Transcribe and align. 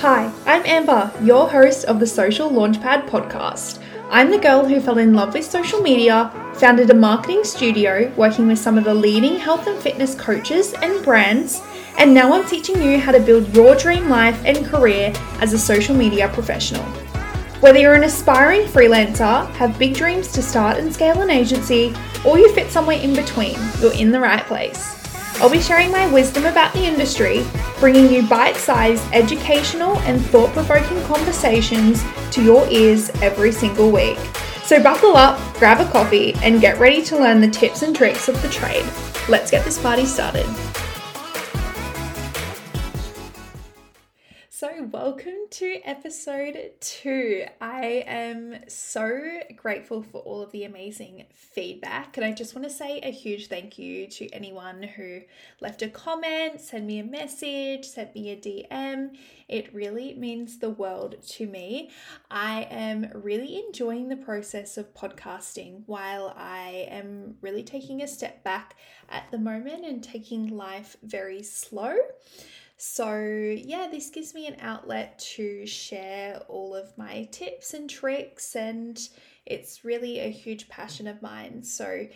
Hi, 0.00 0.32
I'm 0.46 0.64
Amber, 0.64 1.10
your 1.24 1.50
host 1.50 1.86
of 1.86 1.98
the 1.98 2.06
Social 2.06 2.48
Launchpad 2.48 3.08
podcast. 3.08 3.80
I'm 4.10 4.30
the 4.30 4.38
girl 4.38 4.64
who 4.64 4.80
fell 4.80 4.98
in 4.98 5.12
love 5.12 5.34
with 5.34 5.44
social 5.44 5.80
media, 5.80 6.30
founded 6.54 6.88
a 6.90 6.94
marketing 6.94 7.42
studio 7.42 8.08
working 8.16 8.46
with 8.46 8.60
some 8.60 8.78
of 8.78 8.84
the 8.84 8.94
leading 8.94 9.40
health 9.40 9.66
and 9.66 9.76
fitness 9.82 10.14
coaches 10.14 10.72
and 10.74 11.04
brands, 11.04 11.62
and 11.98 12.14
now 12.14 12.32
I'm 12.32 12.46
teaching 12.46 12.80
you 12.80 13.00
how 13.00 13.10
to 13.10 13.18
build 13.18 13.52
your 13.52 13.74
dream 13.74 14.08
life 14.08 14.40
and 14.44 14.64
career 14.64 15.12
as 15.40 15.52
a 15.52 15.58
social 15.58 15.96
media 15.96 16.28
professional. 16.28 16.84
Whether 17.58 17.80
you're 17.80 17.94
an 17.94 18.04
aspiring 18.04 18.68
freelancer, 18.68 19.50
have 19.54 19.80
big 19.80 19.94
dreams 19.94 20.30
to 20.30 20.42
start 20.42 20.78
and 20.78 20.94
scale 20.94 21.22
an 21.22 21.30
agency, 21.30 21.92
or 22.24 22.38
you 22.38 22.54
fit 22.54 22.70
somewhere 22.70 23.00
in 23.00 23.16
between, 23.16 23.58
you're 23.80 23.94
in 23.94 24.12
the 24.12 24.20
right 24.20 24.44
place. 24.46 24.97
I'll 25.40 25.48
be 25.48 25.60
sharing 25.60 25.92
my 25.92 26.10
wisdom 26.12 26.46
about 26.46 26.72
the 26.72 26.84
industry, 26.84 27.46
bringing 27.78 28.10
you 28.12 28.26
bite 28.26 28.56
sized 28.56 29.04
educational 29.12 29.96
and 30.00 30.20
thought 30.20 30.50
provoking 30.52 31.00
conversations 31.04 32.02
to 32.32 32.42
your 32.42 32.68
ears 32.70 33.08
every 33.22 33.52
single 33.52 33.92
week. 33.92 34.18
So 34.64 34.82
buckle 34.82 35.16
up, 35.16 35.38
grab 35.54 35.80
a 35.80 35.88
coffee, 35.92 36.34
and 36.42 36.60
get 36.60 36.80
ready 36.80 37.04
to 37.04 37.16
learn 37.16 37.40
the 37.40 37.48
tips 37.48 37.82
and 37.82 37.94
tricks 37.94 38.28
of 38.28 38.42
the 38.42 38.48
trade. 38.48 38.84
Let's 39.28 39.52
get 39.52 39.64
this 39.64 39.80
party 39.80 40.06
started. 40.06 40.46
Welcome 44.80 45.34
to 45.50 45.80
episode 45.84 46.56
two. 46.78 47.44
I 47.60 48.04
am 48.06 48.68
so 48.68 49.40
grateful 49.56 50.04
for 50.04 50.20
all 50.20 50.40
of 50.40 50.52
the 50.52 50.62
amazing 50.64 51.26
feedback, 51.34 52.16
and 52.16 52.24
I 52.24 52.30
just 52.30 52.54
want 52.54 52.66
to 52.66 52.72
say 52.72 53.00
a 53.00 53.10
huge 53.10 53.48
thank 53.48 53.76
you 53.76 54.06
to 54.06 54.28
anyone 54.28 54.84
who 54.84 55.22
left 55.60 55.82
a 55.82 55.88
comment, 55.88 56.60
sent 56.60 56.84
me 56.86 57.00
a 57.00 57.04
message, 57.04 57.86
sent 57.86 58.14
me 58.14 58.30
a 58.30 58.36
DM. 58.36 59.16
It 59.48 59.74
really 59.74 60.14
means 60.14 60.58
the 60.58 60.70
world 60.70 61.16
to 61.22 61.46
me. 61.46 61.90
I 62.30 62.68
am 62.70 63.10
really 63.14 63.58
enjoying 63.66 64.08
the 64.08 64.16
process 64.16 64.78
of 64.78 64.94
podcasting 64.94 65.82
while 65.86 66.32
I 66.36 66.86
am 66.88 67.36
really 67.40 67.64
taking 67.64 68.02
a 68.02 68.08
step 68.08 68.44
back 68.44 68.76
at 69.08 69.28
the 69.32 69.38
moment 69.38 69.84
and 69.84 70.04
taking 70.04 70.56
life 70.56 70.96
very 71.02 71.42
slow. 71.42 71.96
So, 72.80 73.18
yeah, 73.18 73.88
this 73.90 74.08
gives 74.08 74.34
me 74.34 74.46
an 74.46 74.56
outlet 74.60 75.18
to 75.34 75.66
share 75.66 76.40
all 76.46 76.76
of 76.76 76.96
my 76.96 77.28
tips 77.32 77.74
and 77.74 77.90
tricks, 77.90 78.54
and 78.54 78.96
it's 79.44 79.84
really 79.84 80.20
a 80.20 80.30
huge 80.30 80.68
passion 80.68 81.08
of 81.08 81.20
mine. 81.20 81.64
So, 81.64 82.06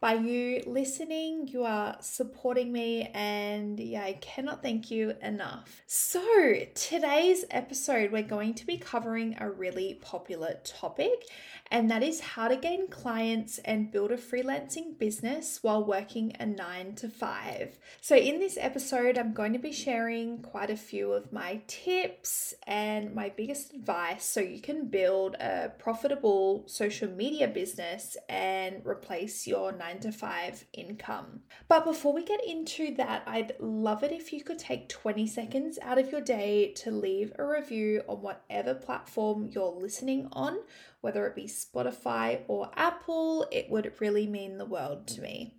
by 0.00 0.14
you 0.14 0.62
listening, 0.66 1.46
you 1.48 1.64
are 1.64 1.94
supporting 2.00 2.72
me, 2.72 3.10
and 3.12 3.78
yeah, 3.78 4.02
I 4.02 4.14
cannot 4.14 4.62
thank 4.62 4.90
you 4.90 5.14
enough. 5.22 5.82
So, 5.86 6.54
today's 6.74 7.44
episode, 7.50 8.10
we're 8.10 8.22
going 8.22 8.54
to 8.54 8.66
be 8.66 8.78
covering 8.78 9.36
a 9.38 9.50
really 9.50 9.98
popular 10.00 10.54
topic, 10.64 11.26
and 11.70 11.90
that 11.90 12.02
is 12.02 12.20
how 12.20 12.48
to 12.48 12.56
gain 12.56 12.88
clients 12.88 13.58
and 13.58 13.92
build 13.92 14.10
a 14.10 14.16
freelancing 14.16 14.98
business 14.98 15.62
while 15.62 15.84
working 15.84 16.34
a 16.40 16.46
nine 16.46 16.94
to 16.94 17.08
five. 17.08 17.78
So, 18.00 18.16
in 18.16 18.38
this 18.38 18.56
episode, 18.58 19.18
I'm 19.18 19.34
going 19.34 19.52
to 19.52 19.58
be 19.58 19.72
sharing 19.72 20.38
quite 20.38 20.70
a 20.70 20.76
few 20.76 21.12
of 21.12 21.30
my 21.30 21.60
tips 21.66 22.54
and 22.66 23.14
my 23.14 23.28
biggest 23.28 23.74
advice 23.74 24.24
so 24.24 24.40
you 24.40 24.62
can 24.62 24.86
build 24.86 25.34
a 25.34 25.72
profitable 25.78 26.64
social 26.66 27.10
media 27.10 27.48
business 27.48 28.16
and 28.30 28.80
replace 28.86 29.46
your 29.46 29.72
nine 29.72 29.89
nine 29.90 30.00
to 30.00 30.12
five 30.12 30.64
income. 30.72 31.40
But 31.68 31.84
before 31.84 32.12
we 32.12 32.24
get 32.24 32.44
into 32.44 32.94
that, 32.94 33.22
I'd 33.26 33.54
love 33.58 34.04
it 34.04 34.12
if 34.12 34.32
you 34.32 34.44
could 34.44 34.58
take 34.58 34.88
20 34.88 35.26
seconds 35.26 35.78
out 35.82 35.98
of 35.98 36.12
your 36.12 36.20
day 36.20 36.72
to 36.76 36.90
leave 36.90 37.32
a 37.36 37.44
review 37.44 38.02
on 38.08 38.22
whatever 38.22 38.74
platform 38.74 39.48
you're 39.50 39.72
listening 39.72 40.28
on, 40.32 40.58
whether 41.00 41.26
it 41.26 41.34
be 41.34 41.46
Spotify 41.46 42.42
or 42.46 42.70
Apple. 42.76 43.46
It 43.50 43.68
would 43.68 43.92
really 43.98 44.26
mean 44.26 44.58
the 44.58 44.64
world 44.64 45.08
to 45.08 45.22
me. 45.22 45.54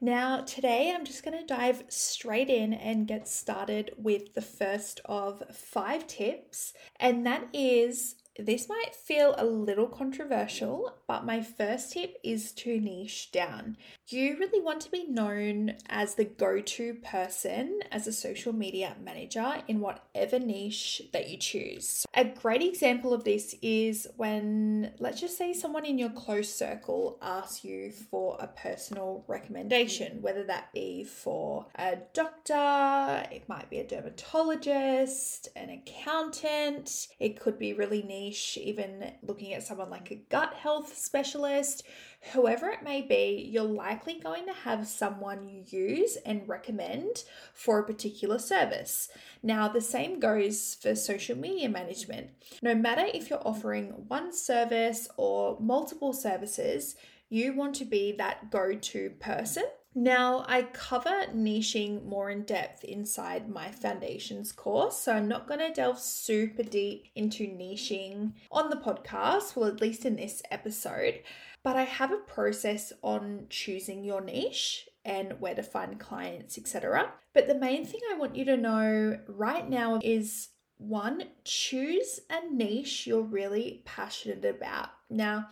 Now, 0.00 0.40
today 0.40 0.92
I'm 0.92 1.04
just 1.04 1.24
going 1.24 1.38
to 1.38 1.46
dive 1.46 1.84
straight 1.88 2.48
in 2.50 2.72
and 2.72 3.06
get 3.06 3.28
started 3.28 3.92
with 3.96 4.34
the 4.34 4.42
first 4.42 5.00
of 5.04 5.42
five 5.54 6.06
tips, 6.06 6.72
and 6.98 7.24
that 7.26 7.46
is 7.52 8.16
this 8.38 8.68
might 8.68 8.94
feel 8.94 9.34
a 9.38 9.46
little 9.46 9.86
controversial, 9.86 10.94
but 11.06 11.24
my 11.24 11.40
first 11.40 11.92
tip 11.92 12.16
is 12.22 12.52
to 12.52 12.80
niche 12.80 13.30
down. 13.32 13.76
You 14.08 14.36
really 14.38 14.60
want 14.60 14.82
to 14.82 14.90
be 14.90 15.06
known 15.06 15.74
as 15.88 16.14
the 16.14 16.24
go 16.24 16.60
to 16.60 16.94
person 16.94 17.80
as 17.90 18.06
a 18.06 18.12
social 18.12 18.52
media 18.52 18.96
manager 19.02 19.62
in 19.68 19.80
whatever 19.80 20.38
niche 20.38 21.02
that 21.12 21.28
you 21.30 21.38
choose. 21.38 22.04
A 22.14 22.24
great 22.24 22.62
example 22.62 23.14
of 23.14 23.24
this 23.24 23.54
is 23.62 24.06
when, 24.16 24.92
let's 24.98 25.20
just 25.20 25.38
say, 25.38 25.52
someone 25.52 25.84
in 25.84 25.98
your 25.98 26.10
close 26.10 26.52
circle 26.52 27.18
asks 27.22 27.64
you 27.64 27.90
for 27.90 28.36
a 28.40 28.46
personal 28.48 29.24
recommendation, 29.28 30.20
whether 30.20 30.44
that 30.44 30.72
be 30.72 31.04
for 31.04 31.66
a 31.76 31.96
doctor, 32.12 33.26
it 33.32 33.48
might 33.48 33.70
be 33.70 33.78
a 33.78 33.86
dermatologist, 33.86 35.48
an 35.56 35.70
accountant, 35.70 37.08
it 37.18 37.40
could 37.40 37.58
be 37.58 37.72
really 37.72 38.02
niche 38.02 38.25
niche, 38.26 38.58
even 38.60 39.12
looking 39.22 39.54
at 39.54 39.62
someone 39.62 39.90
like 39.90 40.10
a 40.10 40.16
gut 40.30 40.54
health 40.54 40.96
specialist, 40.96 41.84
whoever 42.32 42.68
it 42.68 42.82
may 42.82 43.02
be, 43.02 43.48
you're 43.50 43.62
likely 43.62 44.18
going 44.18 44.46
to 44.46 44.52
have 44.52 44.86
someone 44.86 45.48
you 45.48 45.62
use 45.66 46.16
and 46.26 46.48
recommend 46.48 47.24
for 47.54 47.78
a 47.78 47.86
particular 47.86 48.38
service. 48.38 49.08
Now, 49.42 49.68
the 49.68 49.80
same 49.80 50.18
goes 50.18 50.76
for 50.80 50.94
social 50.94 51.36
media 51.36 51.68
management. 51.68 52.30
No 52.62 52.74
matter 52.74 53.06
if 53.14 53.30
you're 53.30 53.46
offering 53.46 53.86
one 54.08 54.32
service 54.32 55.08
or 55.16 55.58
multiple 55.60 56.12
services, 56.12 56.96
you 57.28 57.54
want 57.54 57.74
to 57.76 57.84
be 57.84 58.12
that 58.12 58.50
go 58.50 58.74
to 58.74 59.10
person 59.20 59.64
now, 59.98 60.44
I 60.46 60.64
cover 60.74 61.24
niching 61.34 62.04
more 62.04 62.28
in 62.28 62.42
depth 62.42 62.84
inside 62.84 63.48
my 63.48 63.70
foundations 63.70 64.52
course, 64.52 64.98
so 64.98 65.14
I'm 65.14 65.26
not 65.26 65.48
going 65.48 65.60
to 65.60 65.72
delve 65.72 65.98
super 65.98 66.62
deep 66.62 67.06
into 67.14 67.46
niching 67.46 68.32
on 68.52 68.68
the 68.68 68.76
podcast, 68.76 69.56
well, 69.56 69.70
at 69.70 69.80
least 69.80 70.04
in 70.04 70.16
this 70.16 70.42
episode, 70.50 71.22
but 71.62 71.76
I 71.76 71.84
have 71.84 72.12
a 72.12 72.18
process 72.18 72.92
on 73.00 73.46
choosing 73.48 74.04
your 74.04 74.20
niche 74.20 74.86
and 75.06 75.40
where 75.40 75.54
to 75.54 75.62
find 75.62 75.98
clients, 75.98 76.58
etc. 76.58 77.12
But 77.32 77.48
the 77.48 77.54
main 77.54 77.86
thing 77.86 78.00
I 78.12 78.18
want 78.18 78.36
you 78.36 78.44
to 78.44 78.56
know 78.58 79.18
right 79.26 79.66
now 79.66 79.98
is 80.04 80.50
one, 80.76 81.22
choose 81.42 82.20
a 82.28 82.52
niche 82.52 83.06
you're 83.06 83.22
really 83.22 83.80
passionate 83.86 84.44
about. 84.44 84.90
Now, 85.08 85.48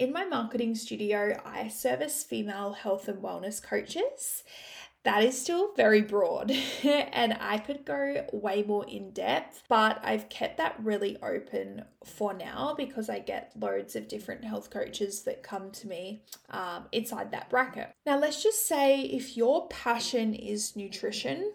in 0.00 0.14
my 0.14 0.24
marketing 0.24 0.74
studio, 0.74 1.38
I 1.44 1.68
service 1.68 2.24
female 2.24 2.72
health 2.72 3.06
and 3.06 3.22
wellness 3.22 3.62
coaches. 3.62 4.42
That 5.02 5.22
is 5.22 5.40
still 5.40 5.74
very 5.74 6.00
broad, 6.00 6.50
and 6.82 7.36
I 7.38 7.58
could 7.58 7.84
go 7.84 8.26
way 8.32 8.62
more 8.66 8.86
in 8.86 9.12
depth, 9.12 9.62
but 9.68 10.00
I've 10.02 10.28
kept 10.30 10.56
that 10.56 10.76
really 10.82 11.18
open 11.22 11.84
for 12.04 12.32
now 12.32 12.74
because 12.76 13.08
I 13.10 13.18
get 13.18 13.52
loads 13.58 13.94
of 13.94 14.08
different 14.08 14.44
health 14.44 14.70
coaches 14.70 15.22
that 15.22 15.42
come 15.42 15.70
to 15.72 15.88
me 15.88 16.22
um, 16.50 16.84
inside 16.92 17.30
that 17.32 17.50
bracket. 17.50 17.90
Now, 18.04 18.18
let's 18.18 18.42
just 18.42 18.66
say 18.66 19.02
if 19.02 19.36
your 19.36 19.68
passion 19.68 20.34
is 20.34 20.76
nutrition, 20.76 21.52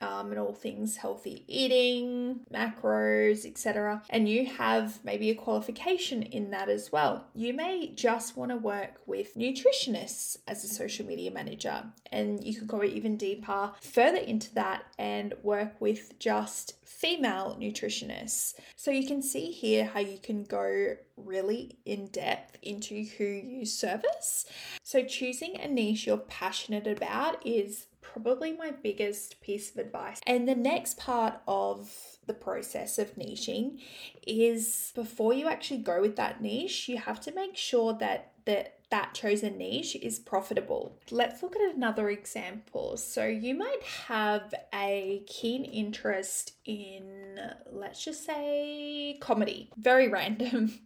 um, 0.00 0.30
and 0.30 0.38
all 0.38 0.52
things 0.52 0.96
healthy 0.96 1.44
eating, 1.46 2.40
macros, 2.52 3.44
etc. 3.44 4.02
And 4.10 4.28
you 4.28 4.46
have 4.46 5.04
maybe 5.04 5.30
a 5.30 5.34
qualification 5.34 6.22
in 6.22 6.50
that 6.50 6.68
as 6.68 6.90
well. 6.90 7.26
You 7.34 7.52
may 7.52 7.92
just 7.94 8.36
want 8.36 8.50
to 8.50 8.56
work 8.56 9.00
with 9.06 9.34
nutritionists 9.36 10.38
as 10.46 10.64
a 10.64 10.68
social 10.68 11.06
media 11.06 11.30
manager, 11.30 11.84
and 12.10 12.42
you 12.42 12.54
could 12.54 12.68
go 12.68 12.82
even 12.82 13.16
deeper 13.16 13.72
further 13.80 14.18
into 14.18 14.52
that 14.54 14.84
and 14.98 15.34
work 15.42 15.80
with 15.80 16.18
just 16.18 16.74
female 16.84 17.56
nutritionists. 17.60 18.54
So 18.76 18.90
you 18.90 19.06
can 19.06 19.22
see 19.22 19.50
here 19.50 19.84
how 19.84 20.00
you 20.00 20.18
can 20.18 20.44
go 20.44 20.96
really 21.16 21.78
in 21.84 22.06
depth 22.06 22.58
into 22.62 23.04
who 23.04 23.24
you 23.24 23.66
service. 23.66 24.46
So 24.82 25.04
choosing 25.04 25.60
a 25.60 25.68
niche 25.68 26.06
you're 26.06 26.18
passionate 26.18 26.86
about 26.86 27.46
is 27.46 27.86
probably 28.12 28.52
my 28.52 28.70
biggest 28.70 29.40
piece 29.40 29.70
of 29.70 29.76
advice. 29.78 30.20
And 30.26 30.48
the 30.48 30.54
next 30.54 30.98
part 30.98 31.40
of 31.46 31.90
the 32.26 32.34
process 32.34 32.98
of 32.98 33.14
niching 33.16 33.80
is 34.26 34.92
before 34.94 35.32
you 35.32 35.48
actually 35.48 35.78
go 35.78 36.00
with 36.00 36.16
that 36.16 36.40
niche, 36.40 36.88
you 36.88 36.98
have 36.98 37.20
to 37.22 37.34
make 37.34 37.56
sure 37.56 37.92
that 37.94 38.32
that 38.46 38.80
that 38.90 39.14
chosen 39.14 39.56
niche 39.58 39.96
is 40.02 40.18
profitable. 40.18 40.98
Let's 41.10 41.42
look 41.42 41.54
at 41.54 41.74
another 41.74 42.10
example. 42.10 42.96
So, 42.96 43.24
you 43.24 43.54
might 43.54 43.82
have 44.08 44.52
a 44.74 45.22
keen 45.28 45.64
interest 45.64 46.54
in, 46.64 47.38
let's 47.70 48.04
just 48.04 48.24
say, 48.24 49.16
comedy. 49.20 49.70
Very 49.76 50.08
random. 50.18 50.80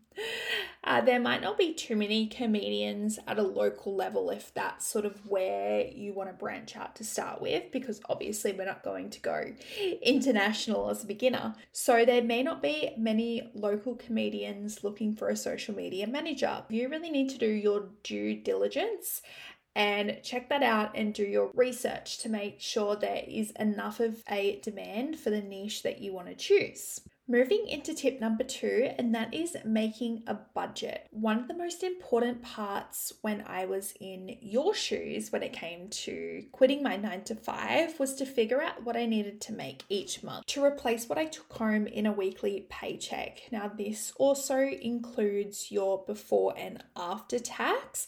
Uh, 0.87 1.01
there 1.01 1.19
might 1.19 1.41
not 1.41 1.57
be 1.57 1.73
too 1.73 1.97
many 1.97 2.27
comedians 2.27 3.19
at 3.27 3.39
a 3.39 3.43
local 3.43 3.97
level 3.97 4.29
if 4.29 4.53
that's 4.53 4.87
sort 4.87 5.07
of 5.07 5.27
where 5.27 5.87
you 5.87 6.13
want 6.13 6.29
to 6.29 6.35
branch 6.35 6.77
out 6.77 6.95
to 6.95 7.03
start 7.03 7.41
with, 7.41 7.73
because 7.73 8.01
obviously 8.09 8.53
we're 8.53 8.67
not 8.67 8.83
going 8.83 9.09
to 9.09 9.21
go 9.21 9.53
international 10.03 10.91
as 10.91 11.03
a 11.03 11.07
beginner. 11.07 11.55
So 11.73 12.05
there 12.05 12.23
may 12.23 12.43
not 12.43 12.63
be 12.63 12.91
many 12.99 13.51
local 13.55 13.95
comedians 13.95 14.85
looking 14.85 15.15
for 15.15 15.31
a 15.31 15.37
social 15.37 15.75
media 15.75 16.07
manager. 16.07 16.65
You 16.69 16.89
really 16.89 17.11
need 17.11 17.31
to 17.31 17.39
do 17.39 17.49
your 17.49 17.89
due 18.03 18.37
diligence 18.37 19.23
and 19.75 20.19
check 20.23 20.49
that 20.51 20.63
out 20.63 20.93
and 20.95 21.13
do 21.15 21.25
your 21.25 21.51
research 21.55 22.19
to 22.19 22.29
make 22.29 22.61
sure 22.61 22.95
there 22.95 23.25
is 23.27 23.51
enough 23.59 24.01
of 24.01 24.23
a 24.29 24.61
demand 24.61 25.19
for 25.19 25.31
the 25.31 25.41
niche 25.41 25.83
that 25.83 26.01
you 26.01 26.13
want 26.13 26.29
to 26.29 26.35
choose. 26.35 27.01
Moving 27.27 27.67
into 27.69 27.95
tip 27.95 28.21
number 28.21 28.45
two, 28.45 28.91
and 28.99 29.15
that 29.15 29.33
is 29.33 29.57
making 29.65 30.25
a 30.27 30.35
budget. 30.35 31.07
One 31.11 31.39
of 31.39 31.49
the 31.49 31.57
most 31.57 31.83
important 31.83 32.43
parts 32.43 33.15
when 33.23 33.43
I 33.47 33.65
was 33.65 33.95
in 33.99 34.37
your 34.43 34.75
shoes 34.75 35.33
when 35.33 35.43
it 35.43 35.55
came 35.55 35.89
to 35.89 36.45
quitting 36.53 36.83
my 36.83 36.97
nine 36.97 37.25
to 37.25 37.35
five 37.35 37.99
was 37.99 38.15
to 38.17 38.27
figure 38.27 38.61
out 38.61 38.85
what 38.85 38.97
I 38.97 39.07
needed 39.07 39.41
to 39.43 39.55
make 39.55 39.85
each 39.89 40.23
month 40.23 40.45
to 40.49 40.63
replace 40.63 41.09
what 41.09 41.17
I 41.17 41.25
took 41.25 41.51
home 41.51 41.87
in 41.87 42.05
a 42.05 42.13
weekly 42.13 42.67
paycheck. 42.69 43.41
Now, 43.51 43.73
this 43.75 44.13
also 44.17 44.59
includes 44.59 45.71
your 45.71 46.05
before 46.07 46.53
and 46.59 46.85
after 46.95 47.39
tax 47.39 48.07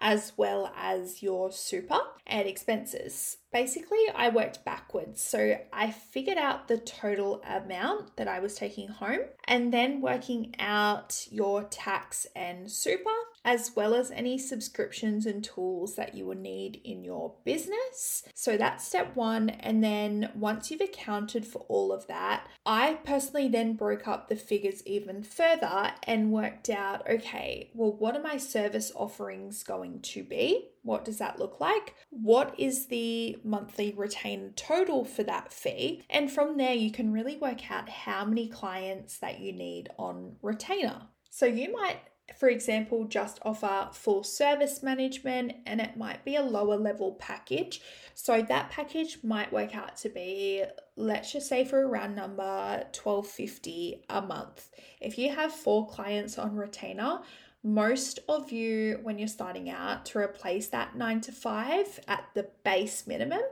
as 0.00 0.32
well 0.36 0.72
as 0.76 1.22
your 1.22 1.50
super 1.50 2.00
and 2.26 2.46
expenses. 2.46 3.38
Basically, 3.52 4.04
I 4.14 4.28
worked 4.28 4.64
backwards. 4.64 5.22
So 5.22 5.58
I 5.72 5.90
figured 5.90 6.38
out 6.38 6.68
the 6.68 6.78
total 6.78 7.42
amount 7.48 8.16
that 8.16 8.28
I 8.28 8.40
was 8.40 8.54
taking 8.54 8.88
home 8.88 9.20
and 9.44 9.72
then 9.72 10.00
working 10.00 10.54
out 10.58 11.26
your 11.30 11.64
tax 11.64 12.26
and 12.36 12.70
super 12.70 13.10
as 13.48 13.74
well 13.74 13.94
as 13.94 14.10
any 14.10 14.36
subscriptions 14.36 15.24
and 15.24 15.42
tools 15.42 15.96
that 15.96 16.14
you 16.14 16.26
will 16.26 16.36
need 16.36 16.78
in 16.84 17.02
your 17.02 17.34
business. 17.46 18.22
So 18.34 18.58
that's 18.58 18.86
step 18.86 19.16
one. 19.16 19.48
And 19.48 19.82
then 19.82 20.30
once 20.34 20.70
you've 20.70 20.82
accounted 20.82 21.46
for 21.46 21.60
all 21.60 21.90
of 21.90 22.06
that, 22.08 22.46
I 22.66 22.98
personally 23.04 23.48
then 23.48 23.72
broke 23.72 24.06
up 24.06 24.28
the 24.28 24.36
figures 24.36 24.86
even 24.86 25.22
further 25.22 25.92
and 26.02 26.30
worked 26.30 26.68
out 26.68 27.08
okay, 27.08 27.70
well, 27.72 27.96
what 27.96 28.14
are 28.14 28.22
my 28.22 28.36
service 28.36 28.92
offerings 28.94 29.62
going 29.62 30.02
to 30.02 30.22
be? 30.22 30.68
What 30.82 31.06
does 31.06 31.16
that 31.16 31.38
look 31.38 31.58
like? 31.58 31.94
What 32.10 32.54
is 32.58 32.88
the 32.88 33.38
monthly 33.44 33.94
retained 33.96 34.58
total 34.58 35.06
for 35.06 35.22
that 35.22 35.54
fee? 35.54 36.04
And 36.10 36.30
from 36.30 36.58
there, 36.58 36.74
you 36.74 36.92
can 36.92 37.14
really 37.14 37.38
work 37.38 37.70
out 37.70 37.88
how 37.88 38.26
many 38.26 38.46
clients 38.48 39.16
that 39.20 39.40
you 39.40 39.54
need 39.54 39.88
on 39.98 40.36
retainer. 40.42 41.08
So 41.30 41.46
you 41.46 41.72
might 41.72 41.98
for 42.36 42.48
example, 42.48 43.04
just 43.04 43.38
offer 43.42 43.88
full 43.92 44.22
service 44.22 44.82
management 44.82 45.52
and 45.66 45.80
it 45.80 45.96
might 45.96 46.24
be 46.24 46.36
a 46.36 46.42
lower 46.42 46.76
level 46.76 47.12
package. 47.12 47.80
So 48.14 48.42
that 48.42 48.70
package 48.70 49.18
might 49.22 49.52
work 49.52 49.74
out 49.74 49.96
to 49.98 50.08
be, 50.08 50.64
let's 50.96 51.32
just 51.32 51.48
say 51.48 51.64
for 51.64 51.82
a 51.82 51.86
round 51.86 52.14
number, 52.14 52.84
1250 52.94 54.04
a 54.08 54.22
month. 54.22 54.70
If 55.00 55.18
you 55.18 55.34
have 55.34 55.52
four 55.52 55.88
clients 55.88 56.38
on 56.38 56.56
retainer, 56.56 57.20
most 57.62 58.20
of 58.28 58.52
you, 58.52 59.00
when 59.02 59.18
you're 59.18 59.28
starting 59.28 59.68
out, 59.68 60.06
to 60.06 60.18
replace 60.18 60.68
that 60.68 60.96
nine 60.96 61.20
to 61.22 61.32
five 61.32 62.00
at 62.06 62.24
the 62.34 62.48
base 62.64 63.06
minimum, 63.06 63.42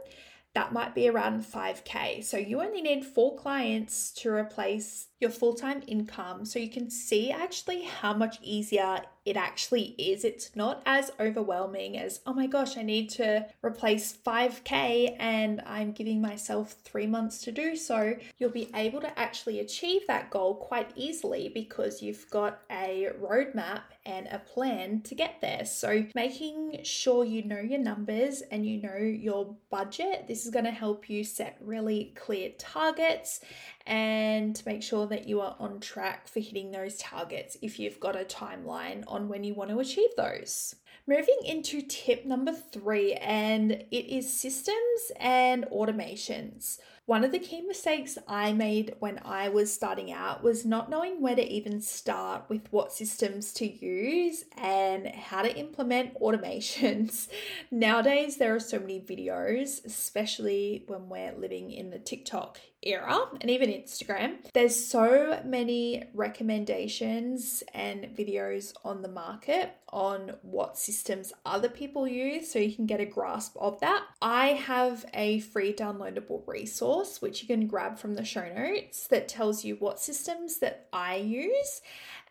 that 0.57 0.73
might 0.73 0.95
be 0.95 1.07
around 1.07 1.45
5K. 1.45 2.25
So 2.25 2.39
you 2.39 2.63
only 2.63 2.81
need 2.81 3.05
four 3.05 3.37
clients 3.37 4.11
to 4.13 4.31
replace 4.31 5.09
your 5.21 5.31
full 5.31 5.53
time 5.55 5.83
income. 5.87 6.47
So 6.47 6.59
you 6.59 6.71
can 6.71 6.89
see 6.91 7.31
actually 7.31 7.83
how 7.83 8.15
much 8.15 8.39
easier 8.43 9.03
it 9.27 9.37
actually 9.37 9.95
is. 9.99 10.25
It's 10.25 10.55
not 10.55 10.83
as 10.87 11.11
overwhelming 11.19 11.99
as, 11.99 12.21
oh 12.27 12.33
my 12.33 12.47
gosh, 12.47 12.77
I 12.77 12.83
need 12.83 13.11
to 13.11 13.47
replace 13.63 14.17
5K 14.25 15.17
and 15.19 15.61
I'm 15.67 15.93
giving 15.93 16.21
myself 16.21 16.77
three 16.85 17.09
months 17.09 17.41
to 17.43 17.53
do 17.53 17.75
so. 17.75 18.15
You'll 18.39 18.51
be 18.51 18.71
able 18.75 19.01
to 19.01 19.19
actually 19.19 19.59
achieve 19.59 20.03
that 20.07 20.31
goal 20.31 20.55
quite 20.55 20.93
easily 20.95 21.51
because 21.53 22.01
you've 22.01 22.31
got 22.31 22.61
a 22.71 23.09
roadmap 23.21 23.83
and 24.05 24.29
a 24.29 24.39
plan 24.39 25.01
to 25.01 25.17
get 25.17 25.41
there. 25.41 25.65
So 25.65 26.07
making 26.15 26.85
sure 26.85 27.25
you 27.25 27.43
know 27.43 27.59
your 27.59 27.81
numbers 27.81 28.43
and 28.53 28.65
you 28.65 28.81
know 28.81 28.97
your 28.97 29.57
budget, 29.71 30.29
this 30.29 30.46
is 30.47 30.53
going 30.53 30.65
to 30.65 30.71
help 30.71 31.11
you 31.11 31.25
set 31.25 31.59
really 31.61 32.13
clear 32.15 32.51
targets 32.57 33.41
and 33.87 34.63
make 34.65 34.83
sure 34.83 35.07
that 35.09 35.29
you 35.29 35.41
are 35.41 35.57
on 35.59 35.81
track 35.81 36.29
for 36.29 36.41
hitting 36.41 36.71
those 36.71 36.97
targets 36.99 37.57
if 37.63 37.79
you've 37.79 38.01
got 38.01 38.15
a 38.15 38.25
timeline 38.25 39.03
on 39.09 39.29
when 39.29 39.43
you 39.45 39.55
want 39.55 39.71
to 39.71 39.81
achieve 39.81 40.11
those. 40.17 40.77
Moving 41.09 41.39
into 41.45 41.83
tip 41.83 42.25
number 42.25 42.53
three, 42.53 43.13
and 43.15 43.71
it 43.73 44.07
is 44.09 44.33
systems 44.33 45.13
and 45.21 45.65
automations. 45.67 46.79
One 47.07 47.23
of 47.23 47.31
the 47.31 47.39
key 47.39 47.61
mistakes 47.61 48.19
I 48.27 48.53
made 48.53 48.97
when 48.99 49.21
I 49.25 49.49
was 49.49 49.73
starting 49.73 50.11
out 50.11 50.43
was 50.43 50.67
not 50.67 50.91
knowing 50.91 51.23
where 51.23 51.37
to 51.37 51.49
even 51.49 51.81
start 51.81 52.47
with 52.49 52.67
what 52.73 52.93
systems 52.93 53.53
to 53.55 53.65
use 53.65 54.45
and 54.57 55.07
how 55.07 55.43
to 55.43 55.57
implement 55.57 56.15
automations. 56.21 57.29
Nowadays, 57.71 58.39
there 58.39 58.57
are 58.57 58.61
so 58.61 58.81
many 58.81 58.99
videos, 58.99 59.85
especially 59.85 60.83
when 60.89 61.09
we're 61.09 61.33
living 61.37 61.71
in 61.71 61.91
the 61.91 62.01
TikTok 62.01 62.59
era 62.87 63.29
and 63.41 63.51
even 63.51 63.71
Instagram. 63.71 64.37
There's 64.53 64.77
so 64.77 65.41
many 65.45 66.05
recommendations 66.15 67.63
and 67.75 68.05
videos 68.17 68.73
on 68.85 69.03
the 69.03 69.09
market 69.09 69.77
on 69.89 70.33
what 70.43 70.77
systems 70.77 71.33
other 71.45 71.69
people 71.69 72.07
use 72.07 72.51
so 72.51 72.59
you 72.59 72.75
can 72.75 72.87
get 72.87 73.01
a 73.01 73.05
grasp 73.07 73.57
of 73.59 73.81
that. 73.81 74.05
I 74.21 74.49
have 74.49 75.05
a 75.15 75.41
free 75.41 75.73
downloadable 75.73 76.47
resource 76.47 77.23
which 77.23 77.43
you 77.43 77.49
can 77.49 77.67
grab 77.67 77.99
from 77.99 78.15
the 78.15 78.25
show 78.25 78.47
notes 78.53 79.07
that 79.09 79.29
tells 79.29 79.65
you 79.65 79.77
what 79.77 80.01
systems 80.01 80.59
that 80.59 80.89
I 80.93 81.17
use 81.17 81.81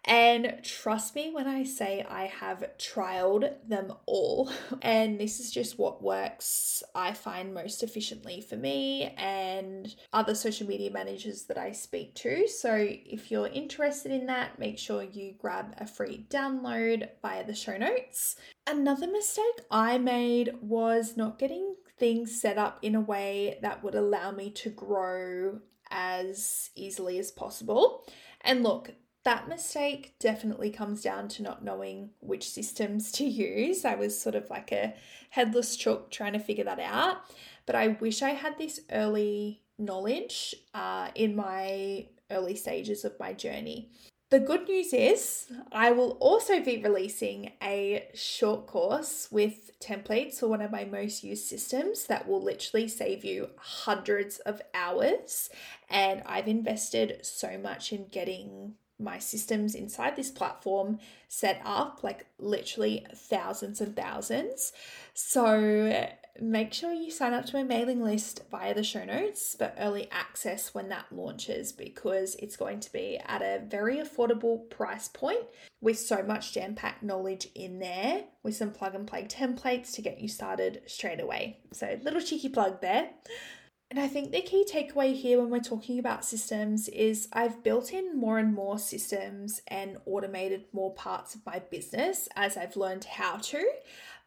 and 0.05 0.59
trust 0.63 1.15
me 1.15 1.31
when 1.33 1.47
I 1.47 1.63
say 1.63 2.05
I 2.07 2.25
have 2.27 2.63
trialed 2.77 3.51
them 3.67 3.93
all. 4.05 4.51
And 4.81 5.19
this 5.19 5.39
is 5.39 5.51
just 5.51 5.79
what 5.79 6.03
works, 6.03 6.83
I 6.93 7.13
find 7.13 7.53
most 7.53 7.81
efficiently 7.81 8.41
for 8.41 8.55
me 8.55 9.13
and 9.17 9.93
other 10.13 10.35
social 10.35 10.67
media 10.67 10.91
managers 10.91 11.43
that 11.43 11.57
I 11.57 11.71
speak 11.71 12.13
to. 12.15 12.47
So 12.47 12.75
if 12.77 13.31
you're 13.31 13.47
interested 13.47 14.11
in 14.11 14.27
that, 14.27 14.59
make 14.59 14.77
sure 14.77 15.01
you 15.01 15.33
grab 15.39 15.73
a 15.79 15.87
free 15.87 16.27
download 16.29 17.09
via 17.21 17.45
the 17.45 17.55
show 17.55 17.77
notes. 17.77 18.35
Another 18.67 19.07
mistake 19.07 19.61
I 19.71 19.97
made 19.97 20.53
was 20.61 21.17
not 21.17 21.39
getting 21.39 21.75
things 21.97 22.39
set 22.39 22.57
up 22.57 22.79
in 22.81 22.93
a 22.93 23.01
way 23.01 23.57
that 23.61 23.83
would 23.83 23.95
allow 23.95 24.31
me 24.31 24.51
to 24.51 24.69
grow 24.69 25.59
as 25.89 26.69
easily 26.75 27.17
as 27.17 27.31
possible. 27.31 28.05
And 28.41 28.61
look, 28.61 28.91
that 29.25 29.49
mistake 29.49 30.13
definitely 30.19 30.69
comes 30.69 31.01
down 31.01 31.27
to 31.27 31.43
not 31.43 31.63
knowing 31.63 32.11
which 32.21 32.49
systems 32.49 33.11
to 33.13 33.25
use. 33.25 33.83
I 33.83 33.95
was 33.95 34.19
sort 34.19 34.35
of 34.35 34.49
like 34.49 34.71
a 34.71 34.93
headless 35.31 35.75
chook 35.75 36.09
trying 36.11 36.33
to 36.33 36.39
figure 36.39 36.63
that 36.63 36.79
out. 36.79 37.17
But 37.65 37.75
I 37.75 37.89
wish 37.89 38.21
I 38.21 38.29
had 38.29 38.57
this 38.57 38.79
early 38.91 39.61
knowledge 39.77 40.55
uh, 40.73 41.09
in 41.15 41.35
my 41.35 42.07
early 42.31 42.55
stages 42.55 43.03
of 43.03 43.19
my 43.19 43.33
journey. 43.33 43.89
The 44.31 44.39
good 44.39 44.67
news 44.67 44.91
is, 44.91 45.51
I 45.71 45.91
will 45.91 46.11
also 46.13 46.59
be 46.59 46.81
releasing 46.81 47.51
a 47.61 48.07
short 48.13 48.65
course 48.65 49.27
with 49.31 49.79
templates 49.79 50.39
for 50.39 50.47
one 50.47 50.61
of 50.61 50.71
my 50.71 50.83
most 50.83 51.23
used 51.23 51.45
systems 51.45 52.07
that 52.07 52.27
will 52.27 52.41
literally 52.41 52.87
save 52.87 53.23
you 53.23 53.49
hundreds 53.57 54.39
of 54.39 54.61
hours. 54.73 55.49
And 55.89 56.23
I've 56.25 56.47
invested 56.47 57.19
so 57.23 57.57
much 57.59 57.93
in 57.93 58.07
getting 58.07 58.75
my 58.99 59.19
systems 59.19 59.75
inside 59.75 60.15
this 60.15 60.31
platform 60.31 60.99
set 61.27 61.61
up 61.65 61.99
like 62.03 62.25
literally 62.39 63.05
thousands 63.13 63.81
and 63.81 63.95
thousands. 63.95 64.71
So 65.13 66.07
make 66.41 66.73
sure 66.73 66.91
you 66.91 67.11
sign 67.11 67.33
up 67.33 67.45
to 67.45 67.55
my 67.55 67.63
mailing 67.63 68.03
list 68.03 68.41
via 68.51 68.73
the 68.73 68.83
show 68.83 69.05
notes 69.05 69.55
for 69.55 69.71
early 69.77 70.09
access 70.11 70.73
when 70.73 70.89
that 70.89 71.05
launches 71.11 71.71
because 71.71 72.35
it's 72.35 72.57
going 72.57 72.79
to 72.81 72.91
be 72.91 73.19
at 73.25 73.41
a 73.41 73.63
very 73.65 73.97
affordable 73.97 74.69
price 74.69 75.07
point 75.07 75.43
with 75.81 75.97
so 75.99 76.23
much 76.23 76.53
jam 76.53 76.75
packed 76.75 77.03
knowledge 77.03 77.47
in 77.55 77.79
there 77.79 78.23
with 78.43 78.55
some 78.55 78.71
plug 78.71 78.95
and 78.95 79.07
play 79.07 79.23
templates 79.23 79.93
to 79.93 80.01
get 80.01 80.19
you 80.19 80.27
started 80.27 80.81
straight 80.87 81.21
away. 81.21 81.59
So, 81.71 81.97
little 82.03 82.21
cheeky 82.21 82.49
plug 82.49 82.81
there. 82.81 83.09
And 83.91 83.99
I 83.99 84.07
think 84.07 84.31
the 84.31 84.41
key 84.41 84.65
takeaway 84.69 85.15
here 85.15 85.39
when 85.39 85.51
we're 85.51 85.59
talking 85.59 85.99
about 85.99 86.25
systems 86.25 86.89
is 86.89 87.27
I've 87.31 87.63
built 87.63 87.93
in 87.93 88.17
more 88.17 88.39
and 88.39 88.53
more 88.53 88.79
systems 88.79 89.61
and 89.67 89.97
automated 90.05 90.65
more 90.73 90.93
parts 90.95 91.35
of 91.35 91.45
my 91.45 91.59
business 91.59 92.27
as 92.35 92.57
I've 92.57 92.75
learned 92.75 93.05
how 93.05 93.37
to. 93.37 93.63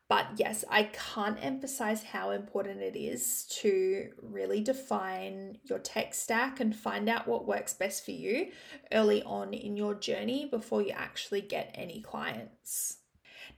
But 0.09 0.27
yes, 0.37 0.65
I 0.71 0.85
can't 0.85 1.45
emphasize 1.45 2.03
how 2.03 2.31
important 2.31 2.81
it 2.81 2.97
is 2.97 3.45
to 3.61 4.11
really 4.23 4.63
define 4.63 5.59
your 5.65 5.81
tech 5.81 6.15
stack 6.15 6.61
and 6.61 6.75
find 6.75 7.09
out 7.09 7.29
what 7.29 7.47
works 7.47 7.75
best 7.75 8.05
for 8.05 8.13
you 8.13 8.53
early 8.91 9.23
on 9.25 9.53
in 9.53 9.77
your 9.77 9.95
journey 9.95 10.47
before 10.47 10.81
you 10.81 10.93
actually 10.93 11.43
get 11.43 11.73
any 11.75 12.01
clients. 12.01 12.99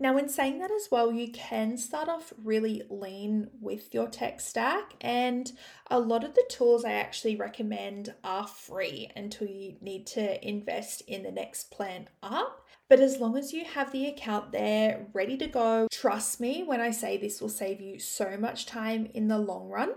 Now, 0.03 0.17
in 0.17 0.31
saying 0.31 0.61
that 0.61 0.71
as 0.71 0.89
well, 0.91 1.13
you 1.13 1.31
can 1.31 1.77
start 1.77 2.09
off 2.09 2.33
really 2.43 2.83
lean 2.89 3.51
with 3.61 3.93
your 3.93 4.09
tech 4.09 4.41
stack, 4.41 4.95
and 5.03 5.53
a 5.91 6.01
lot 6.01 6.25
of 6.25 6.33
the 6.33 6.47
tools 6.49 6.87
I 6.87 6.93
actually 6.93 7.37
recommend 7.37 8.15
are 8.25 8.47
free 8.47 9.11
until 9.15 9.47
you 9.49 9.77
need 9.83 10.07
to 10.09 10.49
invest 10.49 11.03
in 11.07 11.23
the 11.23 11.31
next 11.31 11.71
plan 11.71 12.09
up. 12.23 12.67
But 12.89 13.01
as 13.01 13.19
long 13.19 13.37
as 13.37 13.53
you 13.53 13.67
have 13.67 13.93
the 13.93 14.07
account 14.07 14.53
there 14.53 15.07
ready 15.13 15.37
to 15.37 15.47
go, 15.47 15.87
trust 15.93 16.41
me 16.41 16.63
when 16.63 16.81
I 16.81 16.93
say 16.93 17.19
this 17.19 17.43
will 17.43 17.51
save 17.51 17.83
you 17.83 17.99
so 17.99 18.39
much 18.39 18.65
time 18.65 19.11
in 19.13 19.29
the 19.29 19.39
long 19.39 19.69
run. 19.69 19.91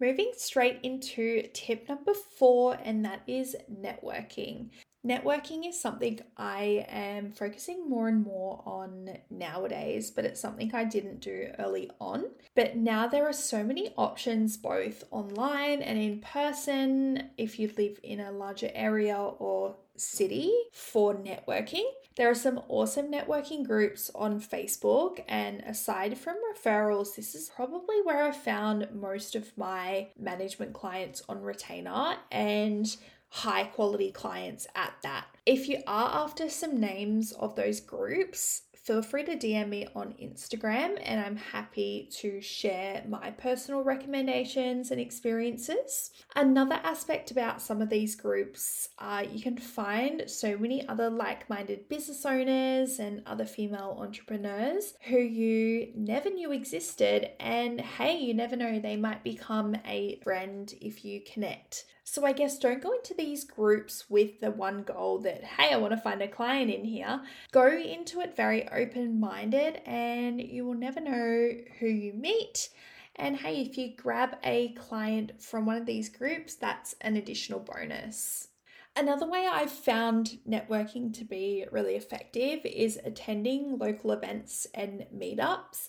Moving 0.00 0.30
straight 0.36 0.78
into 0.84 1.42
tip 1.52 1.88
number 1.88 2.14
four, 2.14 2.78
and 2.84 3.04
that 3.04 3.22
is 3.26 3.56
networking. 3.68 4.70
Networking 5.08 5.66
is 5.66 5.80
something 5.80 6.20
I 6.36 6.84
am 6.90 7.32
focusing 7.32 7.88
more 7.88 8.08
and 8.08 8.22
more 8.22 8.62
on 8.66 9.16
nowadays, 9.30 10.10
but 10.10 10.26
it's 10.26 10.38
something 10.38 10.74
I 10.74 10.84
didn't 10.84 11.20
do 11.20 11.48
early 11.58 11.90
on. 11.98 12.26
But 12.54 12.76
now 12.76 13.08
there 13.08 13.26
are 13.26 13.32
so 13.32 13.64
many 13.64 13.94
options, 13.96 14.58
both 14.58 15.04
online 15.10 15.80
and 15.80 15.98
in 15.98 16.20
person, 16.20 17.30
if 17.38 17.58
you 17.58 17.72
live 17.78 17.98
in 18.02 18.20
a 18.20 18.32
larger 18.32 18.70
area 18.74 19.16
or 19.16 19.76
city 19.96 20.52
for 20.72 21.14
networking. 21.14 21.84
There 22.16 22.28
are 22.28 22.34
some 22.34 22.60
awesome 22.68 23.10
networking 23.10 23.64
groups 23.64 24.10
on 24.14 24.40
Facebook, 24.40 25.24
and 25.28 25.60
aside 25.60 26.18
from 26.18 26.36
referrals, 26.52 27.14
this 27.14 27.34
is 27.34 27.50
probably 27.54 28.02
where 28.02 28.24
I 28.24 28.32
found 28.32 28.88
most 28.92 29.34
of 29.36 29.56
my 29.56 30.08
management 30.18 30.74
clients 30.74 31.22
on 31.28 31.40
retainer. 31.40 32.16
And 32.30 32.94
high 33.30 33.64
quality 33.64 34.10
clients 34.10 34.66
at 34.74 34.94
that. 35.02 35.26
If 35.46 35.68
you 35.68 35.82
are 35.86 36.24
after 36.24 36.48
some 36.48 36.80
names 36.80 37.32
of 37.32 37.56
those 37.56 37.80
groups, 37.80 38.62
feel 38.88 39.02
free 39.02 39.22
to 39.22 39.36
DM 39.36 39.68
me 39.68 39.86
on 39.94 40.14
Instagram 40.14 40.98
and 41.02 41.20
I'm 41.20 41.36
happy 41.36 42.08
to 42.20 42.40
share 42.40 43.04
my 43.06 43.30
personal 43.32 43.82
recommendations 43.82 44.90
and 44.90 44.98
experiences. 44.98 46.10
Another 46.34 46.80
aspect 46.82 47.30
about 47.30 47.60
some 47.60 47.82
of 47.82 47.90
these 47.90 48.14
groups, 48.14 48.88
uh, 48.98 49.24
you 49.30 49.42
can 49.42 49.58
find 49.58 50.22
so 50.26 50.56
many 50.56 50.88
other 50.88 51.10
like 51.10 51.50
minded 51.50 51.86
business 51.90 52.24
owners 52.24 52.98
and 52.98 53.22
other 53.26 53.44
female 53.44 53.98
entrepreneurs 54.00 54.94
who 55.02 55.18
you 55.18 55.92
never 55.94 56.30
knew 56.30 56.52
existed. 56.52 57.30
And 57.40 57.82
hey, 57.82 58.16
you 58.16 58.32
never 58.32 58.56
know, 58.56 58.80
they 58.80 58.96
might 58.96 59.22
become 59.22 59.76
a 59.86 60.18
friend 60.24 60.72
if 60.80 61.04
you 61.04 61.20
connect. 61.30 61.84
So 62.10 62.24
I 62.24 62.32
guess 62.32 62.58
don't 62.58 62.82
go 62.82 62.92
into 62.92 63.12
these 63.12 63.44
groups 63.44 64.08
with 64.08 64.40
the 64.40 64.50
one 64.50 64.82
goal 64.82 65.18
that, 65.20 65.44
hey, 65.44 65.74
I 65.74 65.76
want 65.76 65.92
to 65.92 66.00
find 66.00 66.22
a 66.22 66.26
client 66.26 66.70
in 66.70 66.82
here. 66.82 67.20
Go 67.52 67.68
into 67.70 68.20
it 68.20 68.34
very 68.34 68.66
open 68.70 69.20
minded 69.20 69.82
and 69.84 70.40
you 70.40 70.64
will 70.64 70.74
never 70.74 71.00
know 71.00 71.50
who 71.78 71.86
you 71.86 72.14
meet. 72.14 72.70
And 73.16 73.36
hey, 73.36 73.60
if 73.60 73.76
you 73.76 73.94
grab 73.94 74.38
a 74.42 74.70
client 74.70 75.32
from 75.38 75.66
one 75.66 75.76
of 75.76 75.84
these 75.84 76.08
groups, 76.08 76.54
that's 76.54 76.94
an 77.02 77.16
additional 77.16 77.60
bonus. 77.60 78.48
Another 78.96 79.28
way 79.28 79.46
I've 79.46 79.70
found 79.70 80.38
networking 80.48 81.12
to 81.12 81.24
be 81.24 81.66
really 81.70 81.94
effective 81.94 82.60
is 82.64 82.98
attending 83.04 83.76
local 83.78 84.12
events 84.12 84.66
and 84.72 85.04
meetups. 85.14 85.88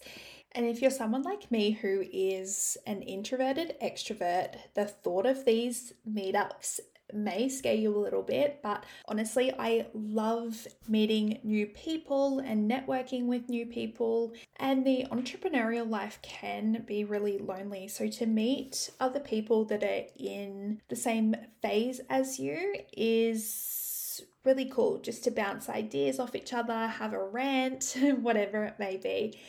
And 0.54 0.66
if 0.66 0.82
you're 0.82 0.92
someone 0.92 1.22
like 1.22 1.52
me 1.52 1.72
who 1.72 2.04
is 2.12 2.78
an 2.88 3.02
introverted 3.04 3.76
extrovert, 3.84 4.56
the 4.74 4.86
thought 4.86 5.26
of 5.26 5.46
these 5.46 5.94
meetups 6.10 6.80
may 7.14 7.50
scare 7.50 7.76
you 7.76 7.96
a 7.96 7.98
little 7.98 8.22
bit, 8.22 8.60
but 8.62 8.84
honestly, 9.06 9.52
I 9.58 9.88
love 9.94 10.68
meeting 10.88 11.40
new 11.44 11.68
people 11.68 12.40
and 12.40 12.70
networking 12.70 13.26
with 13.26 13.50
new 13.50 13.66
people. 13.66 14.34
And 14.58 14.86
the 14.86 15.06
entrepreneurial 15.12 15.90
life 15.90 16.20
can 16.22 16.84
be 16.86 17.04
really 17.04 17.38
lonely. 17.38 17.88
So, 17.88 18.08
to 18.08 18.26
meet 18.26 18.90
other 19.00 19.20
people 19.20 19.66
that 19.66 19.84
are 19.84 20.06
in 20.18 20.82
the 20.90 20.96
same 20.96 21.36
phase 21.62 22.02
as 22.10 22.40
you 22.40 22.76
is 22.96 24.24
really 24.46 24.66
cool 24.66 25.00
just 25.00 25.24
to 25.26 25.32
bounce 25.32 25.70
ideas 25.70 26.20
off 26.20 26.36
each 26.36 26.54
other, 26.54 26.88
have 26.88 27.14
a 27.14 27.24
rant, 27.24 27.96
whatever 28.22 28.66
it 28.66 28.80
may 28.80 28.98
be. 28.98 29.40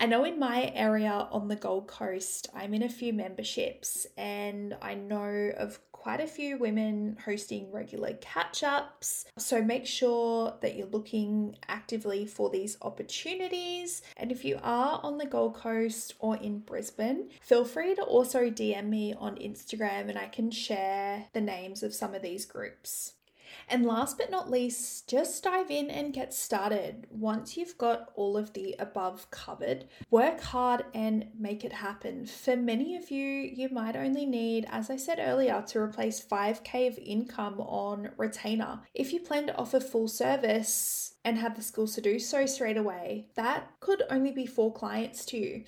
I 0.00 0.06
know 0.06 0.22
in 0.22 0.38
my 0.38 0.70
area 0.76 1.26
on 1.32 1.48
the 1.48 1.56
Gold 1.56 1.88
Coast, 1.88 2.48
I'm 2.54 2.72
in 2.72 2.84
a 2.84 2.88
few 2.88 3.12
memberships 3.12 4.06
and 4.16 4.76
I 4.80 4.94
know 4.94 5.50
of 5.56 5.80
quite 5.90 6.20
a 6.20 6.26
few 6.28 6.56
women 6.56 7.16
hosting 7.24 7.72
regular 7.72 8.12
catch 8.20 8.62
ups. 8.62 9.24
So 9.38 9.60
make 9.60 9.86
sure 9.86 10.54
that 10.60 10.76
you're 10.76 10.86
looking 10.86 11.56
actively 11.66 12.26
for 12.26 12.48
these 12.48 12.76
opportunities. 12.80 14.02
And 14.16 14.30
if 14.30 14.44
you 14.44 14.60
are 14.62 15.00
on 15.02 15.18
the 15.18 15.26
Gold 15.26 15.56
Coast 15.56 16.14
or 16.20 16.36
in 16.36 16.60
Brisbane, 16.60 17.30
feel 17.40 17.64
free 17.64 17.96
to 17.96 18.02
also 18.02 18.50
DM 18.50 18.88
me 18.88 19.14
on 19.14 19.34
Instagram 19.34 20.08
and 20.08 20.16
I 20.16 20.28
can 20.28 20.52
share 20.52 21.26
the 21.32 21.40
names 21.40 21.82
of 21.82 21.92
some 21.92 22.14
of 22.14 22.22
these 22.22 22.46
groups. 22.46 23.14
And 23.70 23.84
last 23.84 24.16
but 24.16 24.30
not 24.30 24.50
least, 24.50 25.08
just 25.08 25.44
dive 25.44 25.70
in 25.70 25.90
and 25.90 26.14
get 26.14 26.32
started. 26.32 27.06
Once 27.10 27.56
you've 27.56 27.76
got 27.76 28.10
all 28.14 28.36
of 28.36 28.54
the 28.54 28.74
above 28.78 29.30
covered, 29.30 29.84
work 30.10 30.40
hard 30.40 30.86
and 30.94 31.26
make 31.38 31.64
it 31.64 31.72
happen. 31.72 32.24
For 32.24 32.56
many 32.56 32.96
of 32.96 33.10
you, 33.10 33.26
you 33.26 33.68
might 33.68 33.94
only 33.94 34.24
need, 34.24 34.66
as 34.70 34.88
I 34.88 34.96
said 34.96 35.18
earlier, 35.20 35.62
to 35.68 35.80
replace 35.80 36.24
5k 36.24 36.88
of 36.88 36.98
income 36.98 37.60
on 37.60 38.10
retainer. 38.16 38.80
If 38.94 39.12
you 39.12 39.20
plan 39.20 39.48
to 39.48 39.56
offer 39.56 39.80
full 39.80 40.08
service 40.08 41.14
and 41.24 41.36
have 41.36 41.54
the 41.54 41.62
skills 41.62 41.94
to 41.96 42.00
do 42.00 42.18
so 42.18 42.46
straight 42.46 42.78
away, 42.78 43.26
that 43.34 43.70
could 43.80 44.02
only 44.08 44.32
be 44.32 44.46
four 44.46 44.72
clients 44.72 45.26
to 45.26 45.36
you. 45.36 45.64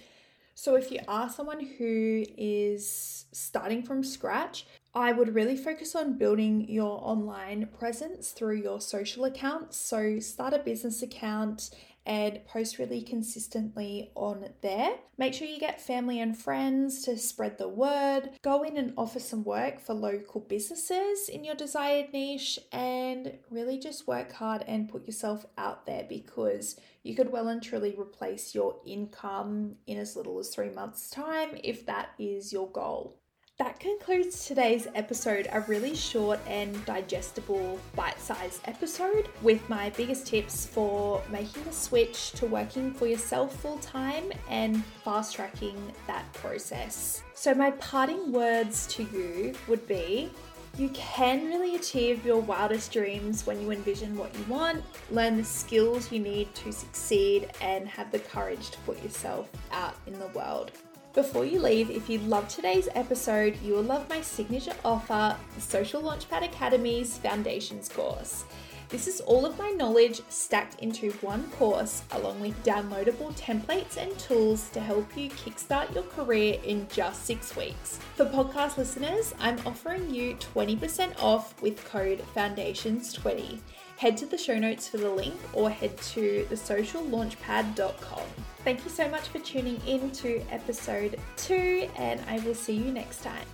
So, 0.54 0.74
if 0.74 0.90
you 0.90 1.00
are 1.08 1.30
someone 1.30 1.64
who 1.78 2.24
is 2.36 3.24
starting 3.32 3.82
from 3.82 4.04
scratch, 4.04 4.66
I 4.94 5.12
would 5.12 5.34
really 5.34 5.56
focus 5.56 5.94
on 5.94 6.18
building 6.18 6.68
your 6.68 7.00
online 7.02 7.68
presence 7.78 8.30
through 8.30 8.56
your 8.56 8.80
social 8.80 9.24
accounts. 9.24 9.76
So, 9.76 10.18
start 10.18 10.52
a 10.52 10.58
business 10.58 11.00
account 11.00 11.70
and 12.06 12.44
post 12.46 12.78
really 12.78 13.02
consistently 13.02 14.10
on 14.16 14.46
there. 14.62 14.94
Make 15.16 15.34
sure 15.34 15.46
you 15.46 15.60
get 15.60 15.80
family 15.80 16.18
and 16.18 16.36
friends 16.36 17.02
to 17.04 17.16
spread 17.18 17.58
the 17.58 17.68
word. 17.68 18.30
Go 18.42 18.62
in 18.62 18.76
and 18.76 18.94
offer 18.96 19.20
some 19.20 19.44
work 19.44 19.78
for 19.80 19.94
local 19.94 20.40
businesses 20.40 21.28
in 21.28 21.44
your 21.44 21.54
desired 21.54 22.12
niche 22.12 22.58
and 22.72 23.38
really 23.50 23.78
just 23.78 24.08
work 24.08 24.32
hard 24.32 24.64
and 24.66 24.88
put 24.88 25.06
yourself 25.06 25.46
out 25.58 25.86
there 25.86 26.06
because 26.08 26.80
you 27.04 27.14
could 27.14 27.30
well 27.30 27.48
and 27.48 27.62
truly 27.62 27.94
replace 27.96 28.54
your 28.54 28.80
income 28.84 29.76
in 29.86 29.98
as 29.98 30.16
little 30.16 30.38
as 30.40 30.48
three 30.48 30.70
months' 30.70 31.10
time 31.10 31.50
if 31.62 31.86
that 31.86 32.08
is 32.18 32.52
your 32.52 32.68
goal. 32.70 33.19
That 33.60 33.78
concludes 33.78 34.46
today's 34.46 34.88
episode, 34.94 35.46
a 35.52 35.60
really 35.60 35.94
short 35.94 36.40
and 36.46 36.82
digestible 36.86 37.78
bite 37.94 38.18
sized 38.18 38.62
episode 38.64 39.28
with 39.42 39.68
my 39.68 39.90
biggest 39.90 40.26
tips 40.26 40.64
for 40.64 41.22
making 41.30 41.64
the 41.64 41.72
switch 41.72 42.32
to 42.32 42.46
working 42.46 42.94
for 42.94 43.06
yourself 43.06 43.54
full 43.60 43.76
time 43.80 44.32
and 44.48 44.82
fast 45.04 45.34
tracking 45.34 45.76
that 46.06 46.32
process. 46.32 47.22
So, 47.34 47.52
my 47.52 47.72
parting 47.72 48.32
words 48.32 48.86
to 48.94 49.02
you 49.02 49.54
would 49.68 49.86
be 49.86 50.30
you 50.78 50.88
can 50.90 51.44
really 51.48 51.76
achieve 51.76 52.24
your 52.24 52.40
wildest 52.40 52.90
dreams 52.92 53.46
when 53.46 53.60
you 53.60 53.72
envision 53.72 54.16
what 54.16 54.34
you 54.38 54.44
want, 54.44 54.82
learn 55.10 55.36
the 55.36 55.44
skills 55.44 56.10
you 56.10 56.18
need 56.18 56.54
to 56.54 56.72
succeed, 56.72 57.50
and 57.60 57.86
have 57.88 58.10
the 58.10 58.20
courage 58.20 58.70
to 58.70 58.78
put 58.86 59.02
yourself 59.02 59.50
out 59.70 59.96
in 60.06 60.18
the 60.18 60.28
world. 60.28 60.72
Before 61.12 61.44
you 61.44 61.60
leave, 61.60 61.90
if 61.90 62.08
you 62.08 62.20
love 62.20 62.46
today's 62.46 62.88
episode, 62.94 63.60
you 63.62 63.74
will 63.74 63.82
love 63.82 64.08
my 64.08 64.20
signature 64.20 64.76
offer, 64.84 65.36
the 65.56 65.60
Social 65.60 66.00
Launchpad 66.00 66.44
Academy's 66.44 67.18
Foundations 67.18 67.88
course. 67.88 68.44
This 68.90 69.08
is 69.08 69.20
all 69.20 69.44
of 69.44 69.58
my 69.58 69.70
knowledge 69.70 70.20
stacked 70.28 70.80
into 70.80 71.10
one 71.14 71.50
course, 71.50 72.04
along 72.12 72.38
with 72.38 72.62
downloadable 72.62 73.36
templates 73.36 73.96
and 73.96 74.16
tools 74.20 74.68
to 74.70 74.78
help 74.78 75.16
you 75.16 75.30
kickstart 75.30 75.92
your 75.92 76.04
career 76.04 76.60
in 76.62 76.86
just 76.92 77.24
six 77.24 77.56
weeks. 77.56 77.98
For 78.14 78.24
podcast 78.26 78.76
listeners, 78.76 79.34
I'm 79.40 79.58
offering 79.66 80.14
you 80.14 80.36
20% 80.36 81.20
off 81.20 81.60
with 81.60 81.84
code 81.84 82.22
FOUNDATIONS20. 82.36 83.58
Head 84.00 84.16
to 84.16 84.24
the 84.24 84.38
show 84.38 84.58
notes 84.58 84.88
for 84.88 84.96
the 84.96 85.10
link 85.10 85.34
or 85.52 85.68
head 85.68 85.94
to 86.14 86.46
thesociallaunchpad.com. 86.48 88.22
Thank 88.64 88.82
you 88.82 88.90
so 88.90 89.06
much 89.10 89.28
for 89.28 89.40
tuning 89.40 89.78
in 89.86 90.10
to 90.12 90.40
episode 90.50 91.20
two, 91.36 91.86
and 91.96 92.18
I 92.26 92.38
will 92.38 92.54
see 92.54 92.72
you 92.72 92.92
next 92.92 93.22
time. 93.22 93.44